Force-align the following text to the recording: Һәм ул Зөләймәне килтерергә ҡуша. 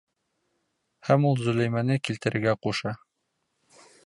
Һәм 1.09 1.27
ул 1.31 1.37
Зөләймәне 1.49 2.01
килтерергә 2.09 2.59
ҡуша. 2.65 2.99